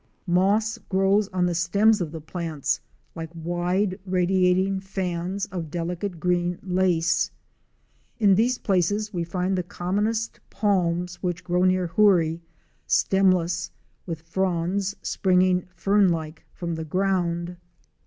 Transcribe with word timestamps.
Moss 0.25 0.79
grows 0.89 1.27
on 1.27 1.45
the 1.45 1.53
stems 1.53 2.01
of 2.01 2.11
the 2.11 2.19
plants 2.19 2.81
like 3.13 3.29
wide 3.35 3.99
radiating 4.03 4.79
fans 4.79 5.45
of 5.51 5.69
delicate 5.69 6.19
green 6.19 6.57
lace. 6.63 7.29
In 8.19 8.33
these 8.33 8.57
places 8.57 9.13
we 9.13 9.23
find 9.23 9.55
the 9.55 9.61
commonest 9.61 10.39
palms 10.49 11.17
which 11.21 11.43
grow 11.43 11.65
near 11.65 11.85
Hoorie— 11.85 12.41
stemless, 12.87 13.69
with 14.07 14.23
fronds 14.23 14.95
springing 15.03 15.67
fern 15.75 16.09
like 16.09 16.45
from 16.51 16.73
the 16.73 16.85
ground. 16.85 17.57